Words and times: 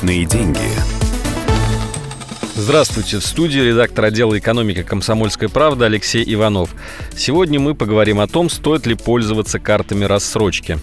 Личные 0.00 0.24
деньги. 0.24 0.58
Здравствуйте, 2.56 3.18
в 3.18 3.22
студии 3.22 3.60
редактор 3.60 4.06
отдела 4.06 4.38
экономики 4.38 4.82
«Комсомольской 4.82 5.50
правды» 5.50 5.84
Алексей 5.84 6.24
Иванов. 6.26 6.70
Сегодня 7.14 7.60
мы 7.60 7.74
поговорим 7.74 8.18
о 8.20 8.26
том, 8.26 8.48
стоит 8.48 8.86
ли 8.86 8.94
пользоваться 8.94 9.58
картами 9.58 10.06
рассрочки. 10.06 10.78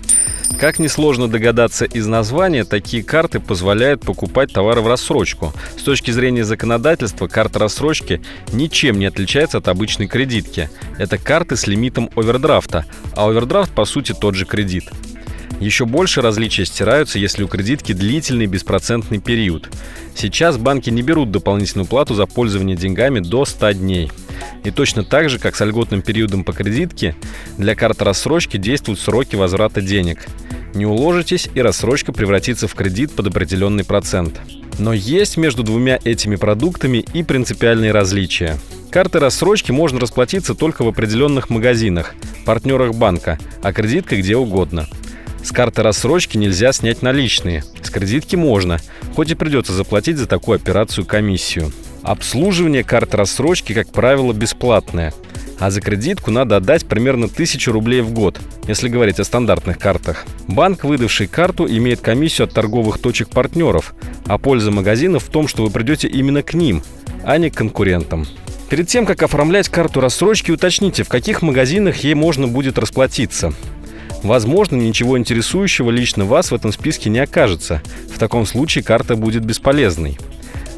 Как 0.60 0.78
несложно 0.78 1.28
догадаться 1.28 1.85
из 1.85 2.06
названия, 2.06 2.63
такие 2.63 3.03
карты 3.03 3.39
позволяют 3.39 4.01
покупать 4.01 4.53
товары 4.53 4.81
в 4.81 4.88
рассрочку. 4.88 5.52
С 5.78 5.81
точки 5.81 6.11
зрения 6.11 6.43
законодательства, 6.43 7.28
карта 7.28 7.57
рассрочки 7.57 8.21
ничем 8.53 8.99
не 8.99 9.07
отличается 9.07 9.57
от 9.57 9.67
обычной 9.67 10.07
кредитки. 10.07 10.70
Это 10.99 11.17
карты 11.17 11.56
с 11.56 11.65
лимитом 11.65 12.11
овердрафта, 12.15 12.85
а 13.15 13.28
овердрафт 13.28 13.71
по 13.74 13.85
сути 13.85 14.13
тот 14.13 14.35
же 14.35 14.46
кредит. 14.46 14.92
Еще 15.59 15.85
больше 15.85 16.21
различия 16.21 16.65
стираются, 16.65 17.17
если 17.17 17.43
у 17.43 17.47
кредитки 17.47 17.91
длительный 17.93 18.45
беспроцентный 18.45 19.19
период. 19.19 19.69
Сейчас 20.15 20.57
банки 20.57 20.89
не 20.89 21.01
берут 21.01 21.31
дополнительную 21.31 21.88
плату 21.88 22.13
за 22.13 22.25
пользование 22.25 22.77
деньгами 22.77 23.19
до 23.19 23.45
100 23.45 23.71
дней. 23.73 24.11
И 24.63 24.71
точно 24.71 25.03
так 25.03 25.29
же, 25.29 25.39
как 25.39 25.55
с 25.55 25.65
льготным 25.65 26.02
периодом 26.02 26.43
по 26.43 26.53
кредитке, 26.53 27.15
для 27.57 27.75
карт 27.75 28.02
рассрочки 28.02 28.57
действуют 28.57 28.99
сроки 28.99 29.35
возврата 29.35 29.81
денег. 29.81 30.27
Не 30.75 30.85
уложитесь, 30.85 31.49
и 31.53 31.61
рассрочка 31.61 32.11
превратится 32.11 32.67
в 32.67 32.75
кредит 32.75 33.13
под 33.13 33.27
определенный 33.27 33.83
процент. 33.83 34.39
Но 34.77 34.93
есть 34.93 35.38
между 35.38 35.63
двумя 35.63 35.99
этими 36.03 36.35
продуктами 36.35 37.03
и 37.13 37.23
принципиальные 37.23 37.91
различия. 37.91 38.57
Карты 38.91 39.19
рассрочки 39.19 39.71
можно 39.71 39.99
расплатиться 39.99 40.53
только 40.53 40.83
в 40.83 40.88
определенных 40.88 41.49
магазинах, 41.49 42.13
партнерах 42.45 42.93
банка, 42.93 43.39
а 43.63 43.73
кредиткой 43.73 44.21
где 44.21 44.35
угодно– 44.38 44.88
с 45.43 45.51
карты 45.51 45.83
рассрочки 45.83 46.37
нельзя 46.37 46.73
снять 46.73 47.01
наличные. 47.01 47.63
С 47.81 47.89
кредитки 47.89 48.35
можно, 48.35 48.80
хоть 49.16 49.31
и 49.31 49.35
придется 49.35 49.73
заплатить 49.73 50.17
за 50.17 50.27
такую 50.27 50.57
операцию 50.57 51.05
комиссию. 51.05 51.71
Обслуживание 52.03 52.83
карт 52.83 53.16
рассрочки, 53.16 53.73
как 53.73 53.91
правило, 53.91 54.33
бесплатное. 54.33 55.13
А 55.59 55.71
за 55.71 55.81
кредитку 55.81 56.29
надо 56.31 56.57
отдать 56.57 56.85
примерно 56.85 57.25
1000 57.25 57.71
рублей 57.71 58.02
в 58.02 58.11
год, 58.11 58.39
если 58.67 58.89
говорить 58.89 59.19
о 59.19 59.23
стандартных 59.23 59.79
картах. 59.79 60.25
Банк, 60.47 60.83
выдавший 60.83 61.27
карту, 61.27 61.67
имеет 61.67 61.99
комиссию 61.99 62.45
от 62.45 62.53
торговых 62.53 62.99
точек 62.99 63.29
партнеров, 63.29 63.95
а 64.27 64.38
польза 64.38 64.72
магазинов 64.72 65.23
в 65.23 65.31
том, 65.31 65.47
что 65.47 65.63
вы 65.63 65.72
придете 65.72 66.07
именно 66.07 66.44
к 66.44 66.53
ним, 66.53 66.83
а 67.23 67.38
не 67.38 67.49
к 67.49 67.55
конкурентам. 67.55 68.27
Перед 68.69 68.88
тем, 68.88 69.05
как 69.05 69.23
оформлять 69.23 69.69
карту 69.69 70.01
рассрочки, 70.01 70.51
уточните, 70.51 71.03
в 71.03 71.09
каких 71.09 71.41
магазинах 71.41 71.97
ей 72.03 72.13
можно 72.13 72.47
будет 72.47 72.77
расплатиться. 72.77 73.53
Возможно, 74.23 74.75
ничего 74.75 75.17
интересующего 75.17 75.89
лично 75.89 76.25
вас 76.25 76.51
в 76.51 76.55
этом 76.55 76.71
списке 76.71 77.09
не 77.09 77.19
окажется. 77.19 77.81
В 78.13 78.19
таком 78.19 78.45
случае 78.45 78.83
карта 78.83 79.15
будет 79.15 79.45
бесполезной. 79.45 80.17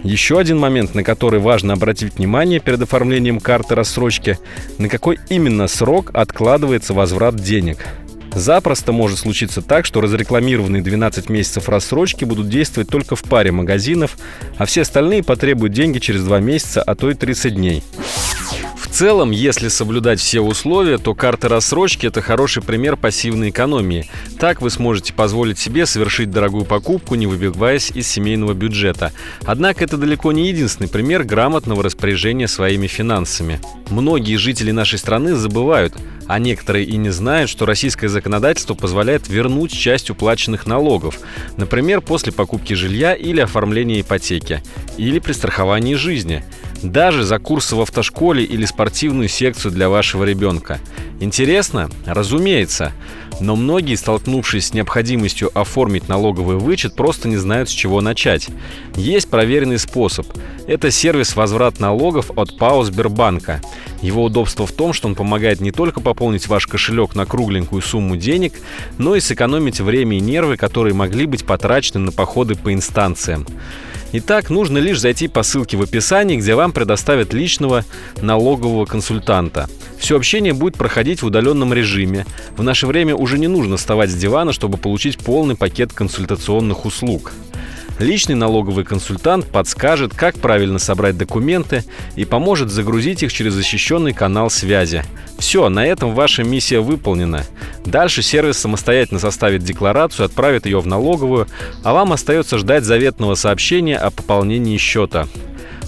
Еще 0.04 0.40
один 0.40 0.58
момент, 0.60 0.96
на 0.96 1.04
который 1.04 1.40
важно 1.40 1.74
обратить 1.74 2.16
внимание 2.16 2.60
перед 2.60 2.82
оформлением 2.82 3.40
карты 3.40 3.76
рассрочки, 3.76 4.38
на 4.78 4.88
какой 4.88 5.20
именно 5.30 5.68
срок 5.68 6.12
откладывается 6.14 6.94
возврат 6.94 7.36
денег. 7.36 7.86
Запросто 8.34 8.92
может 8.92 9.20
случиться 9.20 9.62
так, 9.62 9.86
что 9.86 10.02
разрекламированные 10.02 10.84
12 10.84 11.30
месяцев 11.30 11.68
рассрочки 11.68 12.26
будут 12.26 12.48
действовать 12.48 12.90
только 12.90 13.16
в 13.16 13.24
паре 13.24 13.52
магазинов, 13.52 14.18
а 14.58 14.66
все 14.66 14.82
остальные 14.82 15.24
потребуют 15.24 15.74
деньги 15.74 16.00
через 16.00 16.24
2 16.24 16.40
месяца, 16.40 16.82
а 16.82 16.96
то 16.96 17.10
и 17.10 17.16
30 17.16 17.56
дней. 17.56 17.84
Целом, 19.00 19.32
если 19.32 19.70
соблюдать 19.70 20.20
все 20.20 20.42
условия, 20.42 20.98
то 20.98 21.16
карты 21.16 21.48
рассрочки– 21.48 22.06
это 22.08 22.22
хороший 22.22 22.62
пример 22.62 22.98
пассивной 22.98 23.50
экономии. 23.50 24.10
Так 24.38 24.62
вы 24.62 24.70
сможете 24.70 25.14
позволить 25.14 25.58
себе 25.58 25.86
совершить 25.86 26.32
дорогую 26.32 26.66
покупку, 26.66 27.16
не 27.16 27.26
выбиваясь 27.26 27.92
из 27.92 28.10
семейного 28.10 28.52
бюджета. 28.52 29.14
Однако 29.46 29.86
это 29.86 29.96
далеко 29.96 30.34
не 30.34 30.50
единственный 30.50 30.90
пример 30.90 31.24
грамотного 31.24 31.82
распоряжения 31.82 32.50
своими 32.50 32.88
финансами. 32.88 33.62
Многие 33.90 34.36
жители 34.36 34.72
нашей 34.72 35.00
страны 35.00 35.34
забывают, 35.34 35.96
а 36.28 36.38
некоторые 36.38 36.84
и 36.84 36.98
не 36.98 37.10
знают, 37.10 37.50
что 37.50 37.66
российское 37.66 38.10
законодательство 38.10 38.74
позволяет 38.74 39.30
вернуть 39.30 39.72
часть 39.72 40.10
уплаченных 40.10 40.68
налогов, 40.68 41.22
например, 41.56 42.02
после 42.02 42.34
покупки 42.34 42.74
жилья 42.74 43.14
или 43.14 43.40
оформления 43.40 44.02
ипотеки, 44.02 44.62
или 44.98 45.20
при 45.20 45.32
страховании 45.32 45.96
жизни– 45.96 46.44
даже 46.84 47.24
за 47.24 47.40
курсы 47.40 47.76
в 47.76 47.82
автошколе 47.82 48.44
или 48.44 48.66
спортивную 48.66 49.28
секцию 49.28 49.72
для 49.72 49.90
вашего 49.90 50.24
ребенка. 50.24 50.80
Интересно? 51.20 51.90
Разумеется. 52.06 52.94
Но 53.42 53.56
многие, 53.56 53.96
столкнувшись 53.96 54.68
с 54.68 54.74
необходимостью 54.74 55.50
оформить 55.58 56.10
налоговый 56.10 56.58
вычет, 56.58 56.96
просто 56.96 57.28
не 57.28 57.38
знают, 57.38 57.70
с 57.70 57.74
чего 57.74 58.02
начать. 58.02 58.50
Есть 58.96 59.30
проверенный 59.30 59.80
способ. 59.80 60.28
Это 60.68 60.92
сервис 60.92 61.36
возврат 61.36 61.80
налогов 61.80 62.32
от 62.36 62.58
ПАО 62.58 62.84
Сбербанка. 62.84 63.62
Его 64.02 64.26
удобство 64.26 64.66
в 64.66 64.72
том, 64.72 64.94
что 64.94 65.08
он 65.08 65.16
помогает 65.16 65.62
не 65.62 65.72
только 65.72 66.00
пополнить 66.00 66.48
ваш 66.48 66.68
кошелек 66.68 67.16
на 67.16 67.26
кругленькую 67.26 67.82
сумму 67.82 68.18
денег, 68.18 68.54
но 68.98 69.16
и 69.16 69.20
сэкономить 69.20 69.80
время 69.80 70.18
и 70.18 70.22
нервы, 70.22 70.58
которые 70.58 70.94
могли 70.94 71.26
быть 71.26 71.46
потрачены 71.46 72.00
на 72.00 72.12
походы 72.12 72.56
по 72.56 72.74
инстанциям. 72.74 73.46
Итак, 74.12 74.50
нужно 74.50 74.80
лишь 74.80 75.00
зайти 75.00 75.28
по 75.28 75.44
ссылке 75.44 75.78
в 75.78 75.84
описании, 75.84 76.38
где 76.38 76.56
вам 76.56 76.72
предоставят 76.72 77.32
личного 77.32 77.86
налогового 78.22 78.86
консультанта. 78.86 79.70
Все 80.00 80.18
общение 80.18 80.54
будет 80.54 80.78
проходить 80.78 81.22
в 81.22 81.28
удаленном 81.28 81.74
режиме. 81.74 82.26
В 82.58 82.64
наше 82.64 82.88
время 82.88 83.16
уже 83.16 83.38
не 83.38 83.48
нужно 83.48 83.78
вставать 83.78 84.10
с 84.10 84.16
дивана, 84.16 84.52
чтобы 84.52 84.78
получить 84.78 85.20
полный 85.20 85.56
пакет 85.56 85.94
консультационных 85.94 86.86
услуг. 86.86 87.34
Личный 88.00 88.36
налоговый 88.36 88.86
консультант 88.86 89.46
подскажет, 89.48 90.14
как 90.14 90.36
правильно 90.40 90.80
собрать 90.80 91.18
документы 91.18 91.84
и 92.16 92.24
поможет 92.24 92.72
загрузить 92.72 93.24
их 93.24 93.34
через 93.34 93.54
защищенный 93.54 94.14
канал 94.14 94.50
связи. 94.50 95.04
Все, 95.38 95.68
на 95.68 95.86
этом 95.86 96.16
ваша 96.16 96.44
миссия 96.44 96.80
выполнена. 96.80 97.44
Дальше 97.86 98.22
сервис 98.22 98.58
самостоятельно 98.58 99.20
составит 99.20 99.64
декларацию, 99.64 100.26
отправит 100.26 100.66
ее 100.66 100.80
в 100.80 100.88
налоговую, 100.88 101.48
а 101.84 101.94
вам 101.94 102.14
остается 102.14 102.58
ждать 102.58 102.86
заветного 102.86 103.36
сообщения 103.36 103.98
о 103.98 104.12
пополнении 104.12 104.78
счета. 104.78 105.28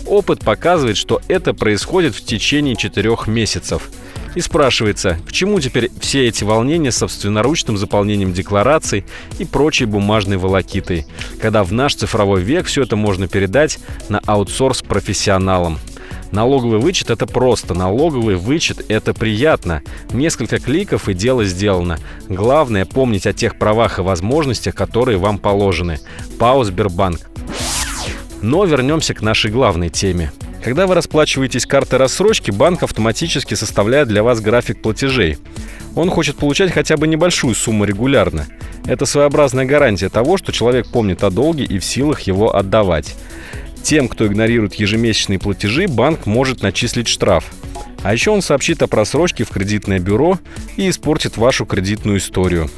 Опыт 0.06 0.42
показывает, 0.42 0.98
что 0.98 1.22
это 1.30 1.54
происходит 1.54 2.14
в 2.14 2.26
течение 2.26 2.76
четырех 2.76 3.28
месяцев– 3.28 3.90
и 4.36 4.42
спрашивается, 4.42 5.20
к 5.28 5.32
чему 5.32 5.60
теперь 5.60 5.92
все 6.00 6.28
эти 6.28 6.44
волнения 6.44 6.92
с 6.92 6.98
собственноручным 6.98 7.78
заполнением 7.78 8.34
деклараций 8.34 9.06
и 9.40 9.46
прочей 9.46 9.86
бумажной 9.86 10.38
волокитой, 10.38 11.06
когда 11.42 11.64
в 11.64 11.74
наш 11.74 11.96
цифровой 11.96 12.42
век 12.42 12.66
все 12.68 12.84
это 12.84 12.96
можно 12.96 13.28
передать 13.28 13.80
на 14.10 14.20
аутсорс 14.20 14.82
профессионалам. 14.82 15.80
Налоговый 16.32 16.80
вычет– 16.80 17.10
это 17.12 17.28
просто. 17.28 17.74
Налоговый 17.74 18.36
вычет– 18.36 18.86
это 18.90 19.14
приятно. 19.14 19.82
Несколько 20.14 20.60
кликов 20.60 21.10
и 21.10 21.14
дело 21.14 21.44
сделано. 21.44 21.98
Главное– 22.30 22.86
помнить 22.94 23.28
о 23.28 23.34
тех 23.34 23.60
правах 23.60 24.00
и 24.00 24.02
возможностях, 24.02 24.74
которые 24.74 25.18
вам 25.18 25.38
положены. 25.38 26.00
ПАО 26.40 26.64
«Сбербанк». 26.64 27.20
Но 28.42 28.64
вернемся 28.66 29.14
к 29.14 29.22
нашей 29.22 29.52
главной 29.52 29.90
теме. 29.90 30.32
Когда 30.64 30.86
вы 30.86 30.94
расплачиваетесь 30.94 31.66
картой 31.66 31.98
рассрочки, 31.98 32.52
банк 32.52 32.84
автоматически 32.84 33.56
составляет 33.56 34.08
для 34.08 34.22
вас 34.22 34.42
график 34.42 34.82
платежей. 34.82 35.38
Он 35.96 36.10
хочет 36.10 36.38
получать 36.38 36.72
хотя 36.72 36.98
бы 36.98 37.08
небольшую 37.08 37.56
сумму 37.56 37.86
регулярно. 37.86 38.46
Это 38.86 39.06
своеобразная 39.06 39.66
гарантия 39.66 40.10
того, 40.10 40.38
что 40.38 40.52
человек 40.52 40.88
помнит 40.88 41.24
о 41.24 41.32
долге 41.32 41.64
и 41.64 41.80
в 41.80 41.84
силах 41.84 42.22
его 42.22 42.56
отдавать. 42.56 43.16
Тем, 43.82 44.08
кто 44.08 44.28
игнорирует 44.28 44.76
ежемесячные 44.76 45.40
платежи, 45.40 45.88
банк 45.88 46.28
может 46.28 46.62
начислить 46.62 47.08
штраф. 47.08 47.52
А 48.04 48.14
еще 48.14 48.30
он 48.30 48.44
сообщит 48.44 48.84
о 48.84 48.88
просрочке 48.88 49.44
в 49.44 49.50
кредитное 49.50 50.00
бюро 50.00 50.40
и 50.78 50.90
испортит 50.90 51.38
вашу 51.38 51.66
кредитную 51.66 52.20
историю. 52.20 52.70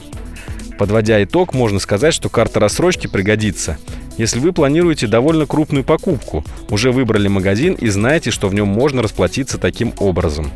Подводя 0.78 1.24
итог, 1.24 1.54
можно 1.54 1.80
сказать, 1.80 2.14
что 2.14 2.30
карта 2.30 2.60
рассрочки 2.60 3.08
пригодится– 3.08 3.78
если 4.18 4.40
вы 4.40 4.54
планируете 4.54 5.08
довольно 5.08 5.48
крупную 5.48 5.84
покупку, 5.84 6.44
уже 6.70 6.92
выбрали 6.92 7.28
магазин 7.28 7.74
и 7.74 7.88
знаете, 7.88 8.30
что 8.30 8.48
в 8.48 8.54
нем 8.54 8.68
можно 8.68 9.02
расплатиться 9.02 9.58
таким 9.58 9.94
образом. 9.98 10.52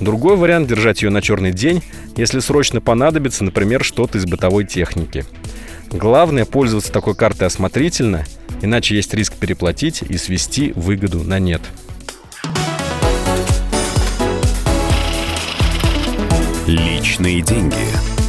Другой 0.00 0.36
вариант– 0.36 0.68
держать 0.68 1.02
ее 1.02 1.10
на 1.10 1.20
черный 1.20 1.52
день, 1.52 1.82
если 2.16 2.40
срочно 2.40 2.80
понадобится, 2.80 3.44
например, 3.44 3.84
что-то 3.84 4.18
из 4.18 4.24
бытовой 4.24 4.64
техники. 4.64 5.24
Главное– 5.90 6.44
пользоваться 6.46 6.92
такой 6.92 7.14
картой 7.14 7.46
осмотрительно, 7.46 8.24
иначе 8.62 8.96
есть 8.96 9.12
риск 9.12 9.34
переплатить 9.34 10.02
и 10.02 10.16
свести 10.16 10.72
выгоду 10.74 11.22
на 11.22 11.38
нет. 11.38 11.60
Личные 16.66 17.42
деньги. 17.42 18.23